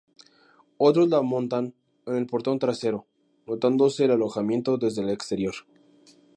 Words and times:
Otros 0.79 1.09
la 1.09 1.21
montan 1.21 1.75
en 2.07 2.15
el 2.15 2.25
portón 2.25 2.57
trasero, 2.57 3.05
notándose 3.45 4.05
el 4.05 4.09
alojamiento 4.09 4.79
desde 4.79 5.03
el 5.03 5.11
exterior. 5.11 5.53